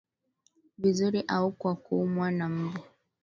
vizuri 0.77 1.23
au 1.27 1.51
kwa 1.51 1.75
kuumwa 1.75 2.31
na 2.31 2.49
mbu 2.49 2.79